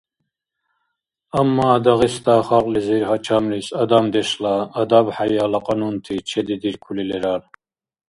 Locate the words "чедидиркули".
6.29-7.03